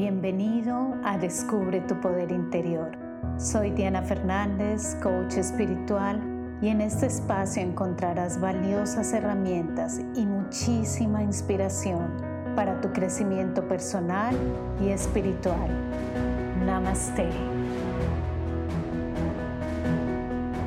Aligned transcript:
Bienvenido 0.00 0.94
a 1.04 1.18
Descubre 1.18 1.82
tu 1.82 2.00
Poder 2.00 2.32
Interior. 2.32 2.90
Soy 3.36 3.70
Diana 3.72 4.00
Fernández, 4.00 4.96
coach 5.02 5.34
espiritual, 5.34 6.18
y 6.62 6.68
en 6.68 6.80
este 6.80 7.04
espacio 7.04 7.60
encontrarás 7.60 8.40
valiosas 8.40 9.12
herramientas 9.12 10.00
y 10.16 10.24
muchísima 10.24 11.22
inspiración 11.22 12.16
para 12.56 12.80
tu 12.80 12.90
crecimiento 12.94 13.68
personal 13.68 14.34
y 14.82 14.88
espiritual. 14.88 15.68
Namaste. 16.64 17.28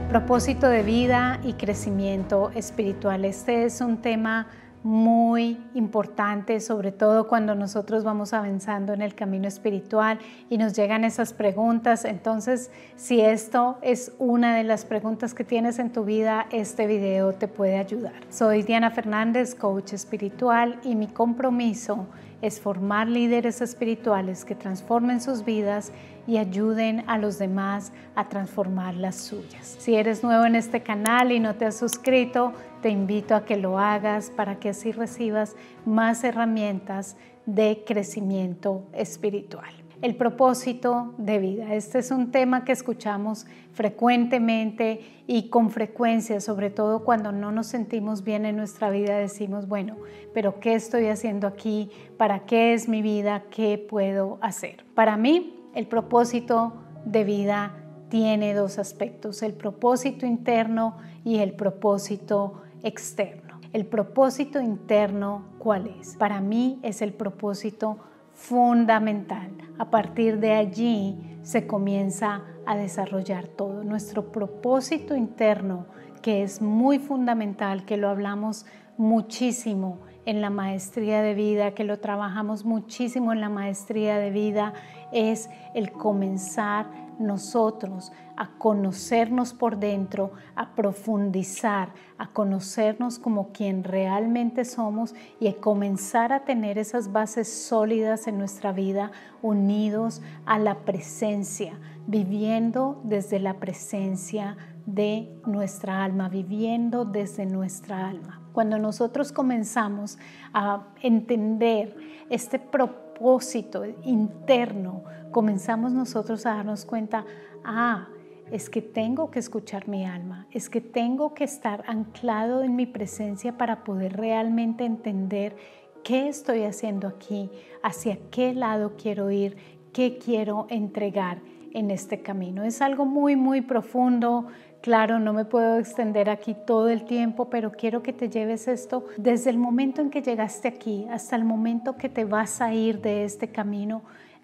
Propósito 0.10 0.68
de 0.70 0.84
vida 0.84 1.40
y 1.44 1.54
crecimiento 1.54 2.52
espiritual. 2.54 3.26
Este 3.26 3.66
es 3.66 3.82
un 3.82 3.98
tema 3.98 4.46
muy 4.84 5.58
importante, 5.74 6.60
sobre 6.60 6.92
todo 6.92 7.28
cuando 7.28 7.56
nosotros 7.56 8.04
vamos 8.04 8.34
avanzando 8.34 8.94
en 8.94 9.02
el 9.02 9.16
camino 9.16 9.48
espiritual 9.48 10.20
y 10.50 10.58
nos 10.58 10.74
llegan 10.74 11.06
esas 11.06 11.34
preguntas. 11.34 12.04
Entonces, 12.04 12.70
si 12.98 13.22
esto 13.22 13.78
es 13.82 14.12
una 14.20 14.56
de 14.56 14.64
las 14.64 14.84
preguntas 14.84 15.34
que 15.34 15.46
tienes 15.46 15.80
en 15.80 15.92
tu 15.92 16.04
vida, 16.04 16.48
este 16.52 16.86
video 16.86 17.32
te 17.32 17.48
puede 17.48 17.78
ayudar. 17.78 18.14
Soy 18.30 18.64
Diana 18.64 18.92
Fernández, 18.92 19.56
coach 19.56 19.94
espiritual, 19.94 20.80
y 20.84 20.96
mi 20.96 21.08
compromiso 21.08 22.06
es 22.42 22.60
formar 22.60 23.08
líderes 23.08 23.62
espirituales 23.62 24.44
que 24.44 24.54
transformen 24.54 25.22
sus 25.22 25.46
vidas 25.46 25.94
y 26.28 26.38
ayuden 26.38 27.06
a 27.08 27.18
los 27.18 27.40
demás 27.40 27.94
a 28.16 28.28
transformar 28.28 28.96
las 28.96 29.16
suyas. 29.16 29.78
Si 29.80 29.96
eres 29.96 30.24
nuevo 30.24 30.44
en 30.44 30.56
este 30.56 30.84
canal 30.84 31.32
y 31.32 31.40
no 31.40 31.56
te 31.56 31.66
has 31.66 31.78
suscrito, 31.78 32.52
te 32.84 32.90
invito 32.90 33.34
a 33.34 33.46
que 33.46 33.58
lo 33.58 33.80
hagas 33.80 34.30
para 34.30 34.60
que 34.60 34.70
así 34.70 34.92
recibas 34.92 35.56
más 35.86 36.24
herramientas 36.24 37.16
de 37.46 37.84
crecimiento 37.88 38.84
espiritual 38.94 39.74
el 40.02 40.18
propósito 40.18 41.14
de 41.18 41.40
vida. 41.40 41.76
Este 41.76 42.00
es 42.00 42.12
un 42.12 42.32
tema 42.32 42.66
que 42.66 42.74
escuchamos 42.74 43.46
frecuentemente 43.72 45.00
y 45.28 45.48
con 45.48 45.72
frecuencia, 45.72 46.42
sobre 46.42 46.70
todo 46.70 47.06
cuando 47.06 47.32
no 47.32 47.54
nos 47.54 47.68
sentimos 47.68 48.26
bien 48.26 48.46
en 48.46 48.58
nuestra 48.58 48.90
vida, 48.90 49.18
decimos, 49.18 49.70
bueno, 49.70 49.96
pero 50.34 50.60
¿qué 50.60 50.74
estoy 50.74 51.08
haciendo 51.08 51.48
aquí? 51.48 51.90
¿Para 52.18 52.40
qué 52.40 52.74
es 52.74 52.90
mi 52.90 53.02
vida? 53.02 53.44
¿Qué 53.50 53.78
puedo 53.78 54.40
hacer? 54.42 54.84
Para 54.94 55.16
mí, 55.16 55.56
el 55.74 55.88
propósito 55.88 56.74
de 57.06 57.24
vida 57.24 57.72
tiene 58.10 58.54
dos 58.54 58.80
aspectos, 58.80 59.42
el 59.42 59.54
propósito 59.54 60.26
interno 60.26 60.98
y 61.24 61.38
el 61.38 61.54
propósito 61.54 62.63
externo. 62.84 63.60
El 63.72 63.86
propósito 63.86 64.62
interno, 64.62 65.46
¿cuál 65.58 65.88
es? 65.88 66.16
Para 66.16 66.42
mí 66.42 66.80
es 66.84 67.02
el 67.02 67.14
propósito 67.14 67.98
fundamental. 68.34 69.52
A 69.80 69.90
partir 69.90 70.40
de 70.40 70.54
allí 70.54 71.40
se 71.42 71.66
comienza 71.66 72.44
a 72.66 72.76
desarrollar 72.76 73.48
todo. 73.48 73.84
Nuestro 73.84 74.32
propósito 74.32 75.16
interno, 75.16 75.86
que 76.22 76.44
es 76.44 76.62
muy 76.62 77.00
fundamental, 77.00 77.86
que 77.86 77.98
lo 77.98 78.10
hablamos 78.10 78.66
muchísimo 78.98 80.00
en 80.26 80.42
la 80.42 80.50
maestría 80.50 81.22
de 81.22 81.34
vida, 81.34 81.74
que 81.74 81.84
lo 81.84 82.00
trabajamos 82.00 82.64
muchísimo 82.64 83.34
en 83.34 83.42
la 83.42 83.50
maestría 83.50 84.18
de 84.18 84.30
vida, 84.30 84.74
es 85.12 85.50
el 85.74 85.92
comenzar 85.92 86.88
nosotros 87.20 88.12
a 88.36 88.50
conocernos 88.58 89.54
por 89.54 89.78
dentro, 89.78 90.32
a 90.56 90.74
profundizar, 90.76 91.94
a 92.18 92.28
conocernos 92.32 93.20
como 93.20 93.52
quien 93.52 93.84
realmente 93.84 94.66
somos 94.66 95.14
y 95.40 95.48
a 95.48 95.56
comenzar 95.56 96.34
a 96.34 96.44
tener 96.44 96.78
esas 96.78 97.12
bases 97.12 97.52
sólidas 97.52 98.28
en 98.28 98.38
nuestra 98.38 98.72
vida 98.72 99.12
unidos 99.42 100.22
a 100.46 100.58
la 100.60 100.80
presencia, 100.80 101.80
viviendo 102.08 103.00
desde 103.04 103.40
la 103.40 103.56
presencia 103.56 104.58
de 104.86 105.30
nuestra 105.46 106.04
alma, 106.04 106.30
viviendo 106.30 107.06
desde 107.06 107.46
nuestra 107.46 108.08
alma. 108.08 108.42
Cuando 108.52 108.78
nosotros 108.78 109.32
comenzamos 109.32 110.18
a 110.54 110.88
entender 111.02 111.96
este 112.30 112.60
propósito 112.60 113.84
interno, 114.04 115.04
comenzamos 115.32 115.92
nosotros 115.92 116.46
a 116.46 116.56
darnos 116.56 116.86
cuenta, 116.86 117.26
ah, 117.64 118.08
es 118.52 118.70
que 118.70 118.82
tengo 118.82 119.32
que 119.32 119.40
escuchar 119.40 119.88
mi 119.88 120.06
alma, 120.06 120.48
es 120.52 120.70
que 120.70 120.82
tengo 120.82 121.34
que 121.34 121.44
estar 121.44 121.84
anclado 121.88 122.64
en 122.64 122.76
mi 122.76 122.86
presencia 122.86 123.58
para 123.58 123.84
poder 123.84 124.18
realmente 124.18 124.86
entender 124.86 125.56
qué 126.04 126.28
estoy 126.28 126.64
haciendo 126.64 127.08
aquí, 127.08 127.50
hacia 127.82 128.18
qué 128.30 128.54
lado 128.54 128.94
quiero 128.96 129.32
ir, 129.32 129.58
qué 129.94 130.18
quiero 130.18 130.68
entregar 130.70 131.42
en 131.74 131.92
este 131.92 132.22
camino. 132.22 132.64
Es 132.64 132.82
algo 132.82 133.06
muy, 133.06 133.36
muy 133.36 133.62
profundo. 133.62 134.48
Claro, 134.82 135.20
no 135.20 135.34
me 135.34 135.46
puedo 135.46 135.78
extender 135.78 136.30
aquí 136.30 136.56
todo 136.66 136.90
el 136.90 137.06
tiempo, 137.06 137.50
pero 137.50 137.72
quiero 137.72 138.04
que 138.04 138.14
te 138.14 138.30
lleves 138.30 138.68
esto 138.68 139.06
desde 139.18 139.50
el 139.50 139.58
momento 139.58 140.02
en 140.02 140.10
que 140.10 140.22
llegaste 140.22 140.68
aquí 140.68 141.08
hasta 141.10 141.36
el 141.36 141.46
momento 141.46 141.98
que 141.98 142.10
te 142.10 142.26
vas 142.26 142.62
a 142.62 142.74
ir 142.74 143.02
de 143.02 143.24
este 143.24 143.50
camino 143.50 144.04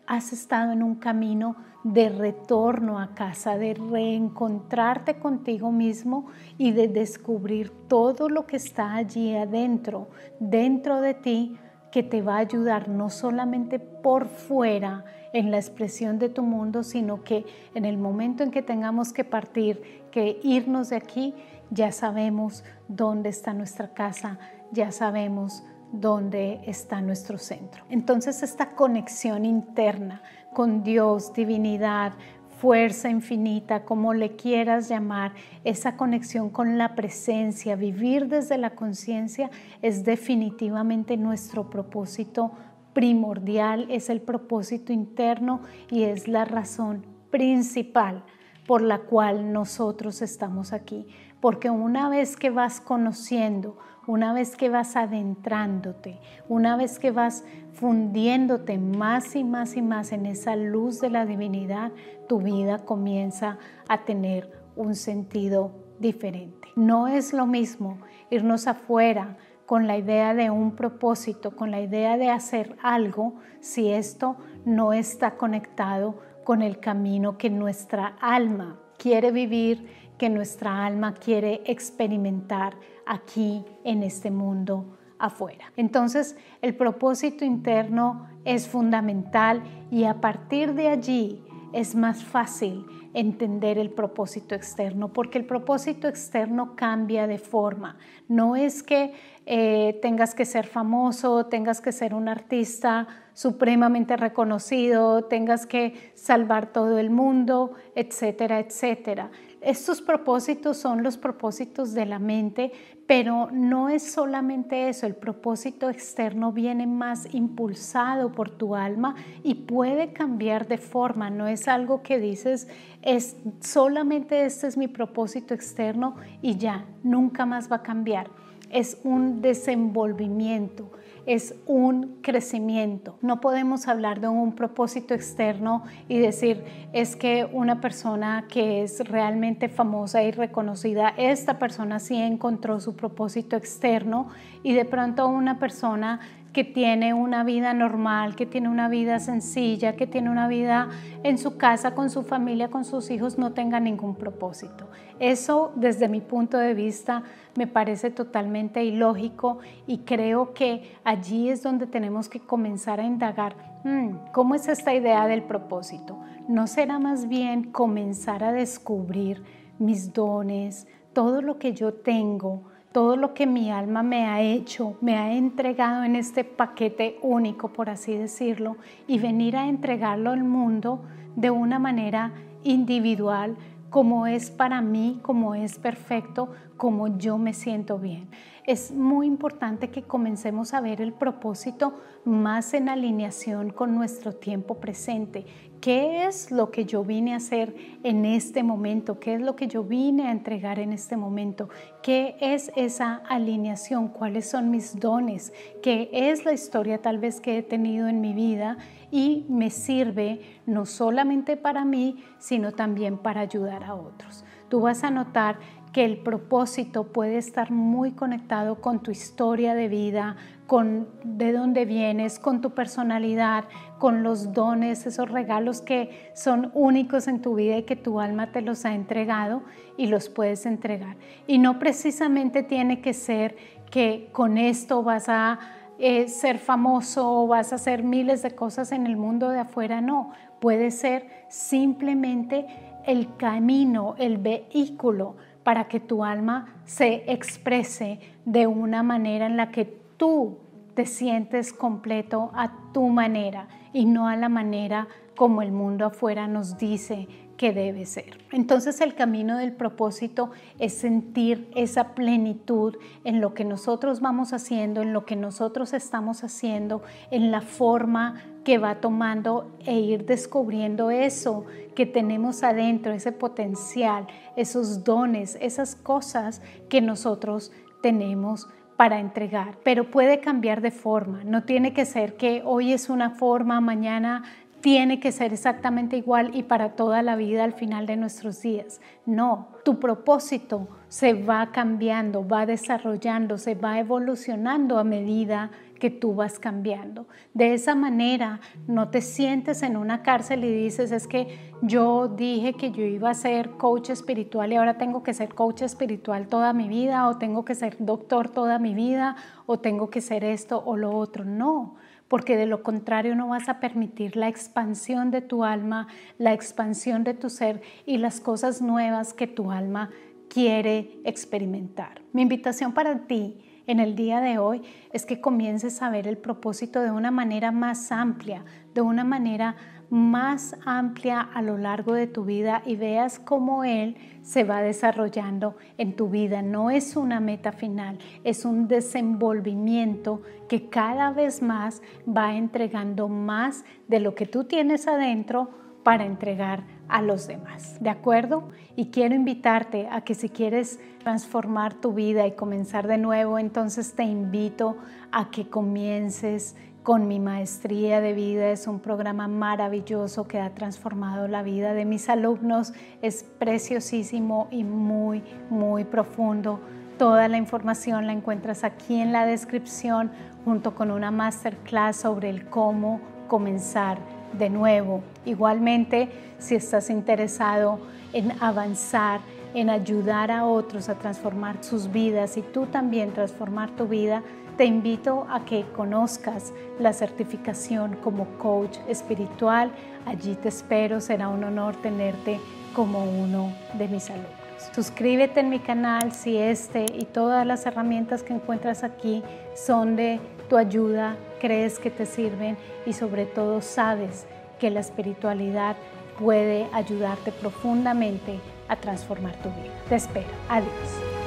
has 0.10 0.34
estado 0.34 0.72
en 0.72 0.82
un 0.82 0.96
camino 0.96 1.56
de 1.84 2.10
retorno 2.10 3.00
a 3.00 3.14
casa, 3.14 3.60
de 3.60 3.76
reencontrarte 3.76 5.20
contigo 5.20 5.72
mismo 5.72 6.26
y 6.58 6.72
de 6.72 6.88
descubrir 6.88 7.70
todo 7.88 8.28
lo 8.28 8.48
que 8.48 8.58
está 8.58 8.96
allí 8.96 9.36
adentro, 9.36 10.10
dentro 10.40 11.00
de 11.00 11.14
ti, 11.14 11.58
que 11.92 12.02
te 12.02 12.24
va 12.24 12.38
a 12.38 12.40
ayudar 12.40 12.90
no 12.90 13.12
solamente 13.12 13.78
por 13.78 14.30
fuera 14.30 15.06
en 15.34 15.52
la 15.52 15.58
expresión 15.58 16.20
de 16.20 16.30
tu 16.30 16.44
mundo, 16.44 16.84
sino 16.84 17.24
que 17.24 17.46
en 17.76 17.86
el 17.86 17.98
momento 17.98 18.44
en 18.44 18.52
que 18.52 18.62
tengamos 18.62 19.14
que 19.14 19.24
partir, 19.24 19.82
que 20.12 20.40
irnos 20.44 20.90
de 20.90 20.96
aquí, 20.96 21.34
ya 21.70 21.92
sabemos 21.92 22.64
dónde 22.88 23.30
está 23.30 23.54
nuestra 23.54 23.94
casa, 23.94 24.40
ya 24.72 24.92
sabemos 24.92 25.64
donde 25.92 26.62
está 26.66 27.02
nuestro 27.02 27.38
centro. 27.38 27.84
Entonces 27.90 28.44
esta 28.44 28.72
conexión 28.76 29.46
interna 29.46 30.22
con 30.54 30.84
Dios, 30.84 31.34
divinidad, 31.34 32.14
fuerza 32.60 33.10
infinita, 33.10 33.86
como 33.86 34.14
le 34.14 34.36
quieras 34.36 34.90
llamar, 34.90 35.34
esa 35.64 35.96
conexión 35.96 36.50
con 36.50 36.78
la 36.78 36.94
presencia, 36.94 37.76
vivir 37.76 38.28
desde 38.28 38.58
la 38.58 38.72
conciencia 38.72 39.50
es 39.82 40.04
definitivamente 40.04 41.16
nuestro 41.16 41.70
propósito 41.70 42.52
primordial, 42.94 43.88
es 43.90 44.10
el 44.10 44.22
propósito 44.22 44.94
interno 44.94 45.62
y 45.90 46.04
es 46.04 46.28
la 46.28 46.46
razón 46.46 47.06
principal 47.30 48.24
por 48.68 48.82
la 48.82 49.00
cual 49.00 49.52
nosotros 49.52 50.22
estamos 50.22 50.74
aquí. 50.74 51.08
Porque 51.42 51.70
una 51.70 52.10
vez 52.10 52.36
que 52.36 52.50
vas 52.50 52.82
conociendo, 52.82 53.78
una 54.06 54.34
vez 54.34 54.56
que 54.56 54.70
vas 54.70 54.96
adentrándote, 54.96 56.20
una 56.48 56.76
vez 56.76 57.00
que 57.00 57.12
vas 57.12 57.44
fundiéndote 57.74 58.78
más 58.78 59.36
y 59.36 59.44
más 59.44 59.76
y 59.78 59.82
más 59.82 60.12
en 60.12 60.26
esa 60.26 60.56
luz 60.56 61.00
de 61.00 61.10
la 61.10 61.26
divinidad, 61.26 61.92
tu 62.28 62.42
vida 62.42 62.86
comienza 62.86 63.58
a 63.88 64.06
tener 64.06 64.52
un 64.76 64.96
sentido 64.96 65.72
diferente. 66.00 66.68
No 66.76 67.08
es 67.08 67.34
lo 67.34 67.46
mismo 67.46 67.98
irnos 68.30 68.68
afuera 68.68 69.38
con 69.70 69.86
la 69.86 70.00
idea 70.00 70.34
de 70.34 70.50
un 70.50 70.72
propósito, 70.72 71.56
con 71.56 71.70
la 71.70 71.80
idea 71.80 72.18
de 72.18 72.32
hacer 72.32 72.76
algo, 72.82 73.36
si 73.60 73.92
esto 73.92 74.36
no 74.66 74.94
está 74.94 75.38
conectado 75.38 76.16
con 76.44 76.64
el 76.64 76.80
camino 76.80 77.38
que 77.38 77.52
nuestra 77.52 78.16
alma 78.20 78.80
quiere 78.98 79.30
vivir, 79.32 79.88
que 80.18 80.28
nuestra 80.28 80.88
alma 80.88 81.14
quiere 81.14 81.62
experimentar 81.68 82.78
aquí 83.06 83.64
en 83.84 84.02
este 84.02 84.32
mundo 84.32 84.98
afuera. 85.20 85.72
Entonces, 85.78 86.36
el 86.64 86.76
propósito 86.76 87.46
interno 87.46 88.28
es 88.46 88.68
fundamental 88.68 89.62
y 89.92 90.06
a 90.06 90.20
partir 90.20 90.74
de 90.74 90.88
allí 90.88 91.44
es 91.74 91.96
más 91.96 92.24
fácil 92.24 92.86
entender 93.14 93.78
el 93.78 93.92
propósito 93.92 94.56
externo, 94.56 95.12
porque 95.14 95.38
el 95.38 95.46
propósito 95.46 96.08
externo 96.08 96.76
cambia 96.76 97.28
de 97.28 97.38
forma. 97.38 97.98
No 98.28 98.56
es 98.56 98.84
que 98.84 99.14
eh, 99.46 99.98
tengas 100.02 100.36
que 100.36 100.46
ser 100.46 100.68
famoso, 100.68 101.48
tengas 101.48 101.82
que 101.82 101.92
ser 101.92 102.14
un 102.14 102.28
artista 102.28 103.08
supremamente 103.34 104.16
reconocido, 104.16 105.24
tengas 105.26 105.66
que 105.66 106.12
salvar 106.14 106.72
todo 106.72 107.00
el 107.00 107.10
mundo, 107.10 107.74
etcétera, 107.96 108.60
etcétera. 108.60 109.32
Estos 109.62 110.02
propósitos 110.02 110.78
son 110.78 111.04
los 111.04 111.18
propósitos 111.18 111.94
de 111.94 112.06
la 112.06 112.18
mente, 112.18 112.72
pero 113.08 113.50
no 113.52 113.90
es 113.90 114.04
solamente 114.10 114.88
eso, 114.88 115.06
el 115.06 115.16
propósito 115.16 115.90
externo 115.90 116.54
viene 116.54 116.88
más 116.88 117.34
impulsado 117.34 118.32
por 118.32 118.52
tu 118.52 118.76
alma 118.76 119.16
y 119.44 119.56
puede 119.56 120.14
cambiar 120.14 120.68
de 120.68 120.78
forma, 120.78 121.30
no 121.30 121.48
es 121.48 121.68
algo 121.68 122.04
que 122.04 122.20
dices, 122.20 122.70
es 123.02 123.36
solamente 123.60 124.46
este 124.46 124.68
es 124.68 124.78
mi 124.78 124.88
propósito 124.88 125.54
externo 125.54 126.16
y 126.42 126.56
ya, 126.56 126.86
nunca 127.04 127.46
más 127.46 127.70
va 127.70 127.78
a 127.78 127.84
cambiar. 127.84 128.30
Es 128.70 128.98
un 129.04 129.42
desenvolvimiento, 129.42 130.92
es 131.26 131.56
un 131.66 132.18
crecimiento. 132.22 133.18
No 133.22 133.40
podemos 133.40 133.88
hablar 133.88 134.20
de 134.20 134.28
un 134.28 134.56
propósito 134.56 135.14
externo 135.14 135.84
y 136.08 136.18
decir 136.18 136.64
es 136.94 137.16
que 137.16 137.48
una 137.52 137.82
persona 137.82 138.46
que 138.50 138.84
es 138.84 139.08
realmente 139.08 139.70
famosa 139.70 140.24
y 140.24 140.32
reconocida, 140.32 141.14
esta 141.18 141.60
persona 141.60 142.00
sí 142.00 142.16
encontró 142.16 142.80
su 142.80 142.96
propósito 142.96 143.56
externo 143.56 144.30
y 144.64 144.74
de 144.74 144.86
pronto 144.86 145.28
una 145.28 145.60
persona 145.60 146.20
que 146.54 146.64
tiene 146.64 147.14
una 147.14 147.44
vida 147.44 147.74
normal, 147.74 148.36
que 148.36 148.46
tiene 148.46 148.70
una 148.70 148.90
vida 148.90 149.20
sencilla, 149.20 149.96
que 149.96 150.08
tiene 150.08 150.30
una 150.30 150.48
vida 150.48 150.90
en 151.24 151.38
su 151.38 151.58
casa, 151.58 151.94
con 151.94 152.10
su 152.10 152.24
familia, 152.24 152.70
con 152.70 152.86
sus 152.86 153.12
hijos, 153.12 153.38
no 153.38 153.54
tenga 153.54 153.80
ningún 153.80 154.16
propósito. 154.16 154.88
Eso 155.20 155.72
desde 155.76 156.08
mi 156.08 156.22
punto 156.22 156.58
de 156.58 156.74
vista 156.74 157.24
me 157.56 157.68
parece 157.68 158.10
totalmente 158.10 158.84
ilógico 158.84 159.60
y 159.86 160.00
creo 160.00 160.54
que 160.54 160.94
allí 161.04 161.50
es 161.50 161.62
donde 161.62 161.88
tenemos 161.88 162.30
que 162.30 162.40
comenzar 162.40 163.00
a 163.00 163.04
indagar, 163.04 163.56
hmm, 163.84 164.32
¿cómo 164.32 164.56
es 164.56 164.68
esta 164.68 164.94
idea 164.94 165.28
del 165.28 165.44
propósito? 165.44 166.20
¿No 166.48 166.68
será 166.68 167.00
más 167.00 167.28
bien 167.28 167.72
comenzar 167.72 168.44
a 168.44 168.54
descubrir 168.54 169.44
mis 169.78 170.14
dones, 170.14 170.88
todo 171.14 171.42
lo 171.42 171.60
que 171.60 171.74
yo 171.74 171.94
tengo? 171.94 172.69
Todo 172.92 173.16
lo 173.16 173.34
que 173.34 173.46
mi 173.46 173.72
alma 173.72 174.02
me 174.02 174.26
ha 174.26 174.42
hecho, 174.42 174.98
me 175.02 175.16
ha 175.18 175.34
entregado 175.34 176.04
en 176.04 176.16
este 176.16 176.44
paquete 176.44 177.20
único, 177.22 177.70
por 177.70 177.90
así 177.90 178.16
decirlo, 178.16 178.78
y 179.08 179.20
venir 179.20 179.56
a 179.56 179.68
entregarlo 179.68 180.32
al 180.32 180.44
mundo 180.44 181.02
de 181.36 181.52
una 181.52 181.78
manera 181.78 182.32
individual, 182.64 183.58
como 183.90 184.28
es 184.28 184.50
para 184.50 184.82
mí, 184.82 185.20
como 185.22 185.56
es 185.56 185.78
perfecto, 185.78 186.50
como 186.78 187.18
yo 187.18 187.38
me 187.38 187.54
siento 187.54 188.00
bien. 188.00 188.28
Es 188.70 188.92
muy 188.92 189.26
importante 189.26 189.90
que 189.90 190.04
comencemos 190.04 190.76
a 190.76 190.80
ver 190.80 191.02
el 191.02 191.12
propósito 191.12 191.96
más 192.24 192.76
en 192.76 192.88
alineación 192.88 193.72
con 193.72 193.96
nuestro 193.96 194.34
tiempo 194.36 194.76
presente, 194.76 195.48
¿Qué 195.82 196.26
es 196.26 196.52
lo 196.52 196.72
que 196.72 196.84
yo 196.84 197.06
vine 197.06 197.34
a 197.34 197.38
hacer 197.38 197.74
en 198.04 198.26
este 198.26 198.64
momento? 198.64 199.20
¿Qué 199.22 199.36
es 199.36 199.42
lo 199.42 199.56
que 199.56 199.68
yo 199.68 199.84
vine 199.86 200.28
a 200.28 200.32
entregar 200.32 200.78
en 200.78 200.92
este 200.92 201.16
momento? 201.16 201.70
¿Qué 202.04 202.36
es 202.42 202.70
esa 202.76 203.22
alineación? 203.30 204.10
¿Cuáles 204.10 204.50
son 204.50 204.72
mis 204.72 205.00
dones? 205.00 205.54
¿Qué 205.82 206.10
es 206.12 206.44
la 206.44 206.52
historia 206.52 207.02
tal 207.02 207.18
vez 207.18 207.40
que 207.40 207.58
he 207.58 207.64
tenido 207.64 208.10
en 208.10 208.20
mi 208.20 208.34
vida? 208.34 208.78
Y 209.10 209.46
me 209.48 209.70
sirve 209.70 210.42
no 210.66 210.86
solamente 210.86 211.56
para 211.56 211.86
mí, 211.86 212.26
sino 212.40 212.74
también 212.74 213.18
para 213.18 213.40
ayudar 213.40 213.86
a 213.86 213.96
otros. 213.96 214.44
Tú 214.68 214.82
vas 214.82 215.06
a 215.06 215.12
notar 215.12 215.60
que 215.92 216.06
el 216.06 216.18
propósito 216.20 217.06
puede 217.06 217.38
estar 217.38 217.72
muy 217.72 218.12
conectado 218.12 218.80
con 218.80 219.02
tu 219.02 219.12
historia 219.12 219.74
de 219.74 219.88
vida, 219.88 220.36
con 220.68 221.08
de 221.24 221.52
dónde 221.52 221.86
vienes, 221.86 222.38
con 222.38 222.62
tu 222.62 222.72
personalidad, 222.72 223.66
con 223.98 224.22
los 224.22 224.54
dones, 224.54 225.08
esos 225.08 225.30
regalos 225.30 225.82
que 225.82 226.32
son 226.36 226.72
únicos 226.76 227.28
en 227.28 227.42
tu 227.42 227.56
vida 227.56 227.78
y 227.78 227.84
que 227.84 227.96
tu 227.96 228.20
alma 228.20 228.52
te 228.52 228.62
los 228.62 228.86
ha 228.86 228.94
entregado 228.94 229.64
y 229.98 230.08
los 230.08 230.30
puedes 230.30 230.68
entregar. 230.68 231.18
Y 231.48 231.58
no 231.58 231.80
precisamente 231.80 232.62
tiene 232.62 233.02
que 233.02 233.14
ser 233.14 233.56
que 233.90 234.30
con 234.32 234.60
esto 234.60 235.02
vas 235.02 235.28
a 235.28 235.60
eh, 235.98 236.28
ser 236.28 236.60
famoso 236.60 237.42
o 237.44 237.48
vas 237.48 237.72
a 237.72 237.76
hacer 237.76 238.04
miles 238.04 238.44
de 238.44 238.52
cosas 238.52 238.92
en 238.92 239.08
el 239.08 239.18
mundo 239.18 239.50
de 239.50 239.60
afuera, 239.60 240.02
no. 240.02 240.34
Puede 240.62 240.92
ser 240.92 241.28
simplemente 241.50 242.68
el 243.06 243.36
camino, 243.38 244.14
el 244.20 244.38
vehículo 244.38 245.36
para 245.70 245.88
que 245.88 246.00
tu 246.00 246.26
alma 246.26 246.82
se 246.84 247.32
exprese 247.32 248.20
de 248.44 248.66
una 248.66 249.04
manera 249.04 249.46
en 249.46 249.56
la 249.56 249.70
que 249.70 249.86
tú 250.18 250.58
te 250.96 251.06
sientes 251.06 251.74
completo 251.74 252.50
a 252.56 252.72
tu 252.92 253.08
manera 253.10 253.68
y 253.94 254.06
no 254.06 254.28
a 254.28 254.36
la 254.36 254.50
manera 254.50 255.08
como 255.36 255.62
el 255.62 255.72
mundo 255.72 256.08
afuera 256.08 256.48
nos 256.48 256.80
dice 256.80 257.28
que 257.60 257.74
debe 257.74 258.06
ser. 258.06 258.38
Entonces 258.54 259.02
el 259.02 259.16
camino 259.16 259.58
del 259.58 259.74
propósito 259.74 260.52
es 260.80 260.94
sentir 260.94 261.70
esa 261.76 262.16
plenitud 262.16 262.96
en 263.26 263.42
lo 263.42 263.54
que 263.54 263.66
nosotros 263.66 264.22
vamos 264.22 264.54
haciendo, 264.54 265.02
en 265.02 265.12
lo 265.12 265.26
que 265.26 265.36
nosotros 265.36 265.92
estamos 265.92 266.46
haciendo, 266.46 267.04
en 267.32 267.52
la 267.52 267.60
forma 267.60 268.42
que 268.64 268.78
va 268.78 269.02
tomando 269.02 269.76
e 269.86 270.00
ir 270.00 270.26
descubriendo 270.26 271.12
eso 271.12 271.66
que 271.96 272.06
tenemos 272.06 272.64
adentro, 272.64 273.12
ese 273.12 273.34
potencial, 273.34 274.26
esos 274.56 275.04
dones, 275.04 275.58
esas 275.60 275.98
cosas 275.98 276.62
que 276.88 277.02
nosotros 277.02 277.74
tenemos 278.02 278.70
para 278.96 279.20
entregar, 279.20 279.78
pero 279.84 280.10
puede 280.10 280.40
cambiar 280.40 280.80
de 280.80 280.92
forma. 280.92 281.44
No 281.44 281.64
tiene 281.64 281.92
que 281.92 282.06
ser 282.06 282.38
que 282.38 282.62
hoy 282.66 282.94
es 282.94 283.10
una 283.10 283.32
forma, 283.32 283.82
mañana 283.82 284.44
tiene 284.82 285.20
que 285.20 285.32
ser 285.32 285.54
exactamente 285.54 286.18
igual 286.18 286.52
y 286.54 286.64
para 286.64 286.96
toda 286.96 287.22
la 287.22 287.36
vida 287.36 287.64
al 287.64 287.74
final 287.74 288.06
de 288.06 288.18
nuestros 288.18 288.62
días. 288.62 289.02
No, 289.26 289.68
tu 289.84 290.00
propósito 290.00 290.88
se 291.10 291.34
va 291.34 291.72
cambiando, 291.72 292.48
va 292.48 292.66
desarrollando, 292.66 293.58
se 293.58 293.76
va 293.76 294.00
evolucionando 294.00 295.00
a 295.00 295.04
medida 295.04 295.72
que 296.00 296.10
tú 296.10 296.34
vas 296.34 296.60
cambiando. 296.60 297.28
De 297.54 297.74
esa 297.74 297.94
manera 297.94 298.62
no 298.88 299.10
te 299.10 299.22
sientes 299.22 299.84
en 299.84 299.98
una 299.98 300.24
cárcel 300.24 300.64
y 300.64 300.72
dices, 300.72 301.12
es 301.12 301.28
que 301.28 301.74
yo 301.82 302.28
dije 302.28 302.74
que 302.74 302.92
yo 302.92 303.04
iba 303.04 303.30
a 303.30 303.34
ser 303.34 303.72
coach 303.72 304.10
espiritual 304.10 304.72
y 304.72 304.78
ahora 304.78 304.98
tengo 304.98 305.24
que 305.24 305.34
ser 305.34 305.54
coach 305.54 305.82
espiritual 305.82 306.48
toda 306.48 306.74
mi 306.74 306.88
vida 306.88 307.28
o 307.28 307.38
tengo 307.38 307.66
que 307.66 307.76
ser 307.76 307.98
doctor 308.00 308.50
toda 308.50 308.80
mi 308.80 308.94
vida 308.94 309.36
o 309.66 309.80
tengo 309.80 310.10
que 310.10 310.22
ser 310.22 310.44
esto 310.44 310.82
o 310.86 310.96
lo 310.96 311.12
otro. 311.12 311.44
No, 311.44 311.96
porque 312.30 312.56
de 312.56 312.68
lo 312.68 312.84
contrario 312.84 313.36
no 313.36 313.50
vas 313.50 313.68
a 313.68 313.82
permitir 313.82 314.38
la 314.38 314.48
expansión 314.48 315.32
de 315.32 315.42
tu 315.42 315.66
alma, 315.66 316.08
la 316.38 316.54
expansión 316.54 317.26
de 317.26 317.34
tu 317.34 317.50
ser 317.50 317.82
y 318.06 318.20
las 318.20 318.40
cosas 318.40 318.82
nuevas 318.82 319.34
que 319.34 319.48
tu 319.48 319.72
alma 319.72 320.12
quiere 320.48 321.20
experimentar. 321.26 322.22
Mi 322.32 322.44
invitación 322.44 322.94
para 322.94 323.28
ti 323.28 323.60
en 323.90 324.00
el 324.00 324.16
día 324.16 324.40
de 324.40 324.60
hoy 324.60 324.84
es 325.12 325.26
que 325.26 325.42
comiences 325.42 326.04
a 326.04 326.12
ver 326.12 326.28
el 326.28 326.38
propósito 326.38 327.02
de 327.02 327.10
una 327.10 327.32
manera 327.32 327.72
más 327.72 328.12
amplia, 328.12 328.64
de 328.94 329.02
una 329.02 329.24
manera 329.24 329.76
más 330.12 330.76
amplia 330.86 331.42
a 331.42 331.64
lo 331.64 331.76
largo 331.76 332.14
de 332.14 332.28
tu 332.28 332.46
vida 332.46 332.84
y 332.86 332.96
veas 332.96 333.40
cómo 333.40 333.84
Él 333.84 334.16
se 334.44 334.64
va 334.64 334.84
desarrollando 334.84 335.76
en 335.98 336.16
tu 336.16 336.30
vida. 336.30 336.62
No 336.62 336.92
es 336.92 337.16
una 337.16 337.40
meta 337.40 337.72
final, 337.72 338.20
es 338.44 338.64
un 338.64 338.88
desenvolvimiento 338.88 340.44
que 340.68 340.88
cada 340.90 341.32
vez 341.32 341.64
más 341.64 342.04
va 342.28 342.56
entregando 342.56 343.28
más 343.28 343.86
de 344.08 344.20
lo 344.20 344.36
que 344.36 344.46
tú 344.46 344.66
tienes 344.66 345.08
adentro 345.08 345.72
para 346.04 346.26
entregar 346.26 346.84
a 347.08 347.22
los 347.22 347.48
demás. 347.48 347.98
¿De 348.00 348.10
acuerdo? 348.10 348.70
Y 348.96 349.08
quiero 349.08 349.36
invitarte 349.36 350.08
a 350.12 350.22
que 350.22 350.36
si 350.36 350.50
quieres 350.50 351.00
transformar 351.20 351.94
tu 351.94 352.14
vida 352.14 352.48
y 352.48 352.54
comenzar 352.54 353.08
de 353.08 353.18
nuevo, 353.18 353.60
entonces 353.60 354.14
te 354.14 354.24
invito 354.24 354.98
a 355.32 355.50
que 355.52 355.68
comiences 355.70 356.76
con 357.04 357.28
mi 357.28 357.40
maestría 357.40 358.22
de 358.22 358.34
vida. 358.34 358.70
Es 358.70 358.88
un 358.88 359.00
programa 359.00 359.48
maravilloso 359.48 360.48
que 360.48 360.60
ha 360.60 360.74
transformado 360.76 361.48
la 361.48 361.64
vida 361.64 361.94
de 361.94 362.06
mis 362.06 362.30
alumnos. 362.30 362.94
Es 363.22 363.44
preciosísimo 363.44 364.68
y 364.72 364.84
muy, 364.84 365.44
muy 365.70 366.04
profundo. 366.04 366.80
Toda 367.18 367.48
la 367.48 367.58
información 367.58 368.28
la 368.28 368.34
encuentras 368.34 368.84
aquí 368.84 369.20
en 369.20 369.34
la 369.34 369.46
descripción 369.46 370.32
junto 370.64 370.96
con 370.96 371.12
una 371.12 371.32
masterclass 371.32 372.18
sobre 372.18 372.50
el 372.50 372.70
cómo 372.70 373.20
comenzar 373.48 374.20
de 374.54 374.70
nuevo. 374.70 375.22
Igualmente, 375.46 376.30
si 376.58 376.76
estás 376.76 377.10
interesado 377.10 378.00
en 378.34 378.52
avanzar, 378.62 379.42
en 379.74 379.90
ayudar 379.90 380.52
a 380.52 380.66
otros 380.66 381.10
a 381.10 381.16
transformar 381.16 381.84
sus 381.84 382.12
vidas 382.12 382.58
y 382.58 382.62
tú 382.62 382.86
también 382.88 383.32
transformar 383.32 383.92
tu 383.92 384.08
vida, 384.08 384.42
te 384.78 384.86
invito 384.86 385.46
a 385.50 385.66
que 385.66 385.86
conozcas 385.96 386.72
la 387.00 387.12
certificación 387.12 388.16
como 388.24 388.46
coach 388.58 388.98
espiritual. 389.08 389.92
Allí 390.26 390.56
te 390.56 390.70
espero, 390.70 391.20
será 391.20 391.50
un 391.50 391.64
honor 391.64 391.96
tenerte 391.98 392.60
como 392.96 393.24
uno 393.24 393.74
de 393.98 394.08
mis 394.08 394.30
alumnos. 394.30 394.54
Suscríbete 394.96 395.60
en 395.60 395.70
mi 395.70 395.80
canal 395.80 396.32
si 396.32 396.58
este 396.58 397.06
y 397.14 397.26
todas 397.26 397.68
las 397.68 397.86
herramientas 397.86 398.42
que 398.42 398.54
encuentras 398.54 399.04
aquí 399.04 399.44
son 399.76 400.16
de 400.16 400.40
tu 400.70 400.78
ayuda, 400.78 401.36
crees 401.60 402.00
que 402.00 402.10
te 402.10 402.26
sirven 402.26 402.78
y 403.06 403.14
sobre 403.14 403.46
todo 403.46 403.82
sabes 403.82 404.46
que 404.80 404.90
la 404.90 405.02
espiritualidad 405.02 405.96
puede 406.40 406.88
ayudarte 406.94 407.52
profundamente 407.52 408.60
a 408.88 408.96
transformar 408.96 409.56
tu 409.58 409.70
vida. 409.70 409.94
Te 410.08 410.16
espero. 410.16 410.48
Adiós. 410.70 411.39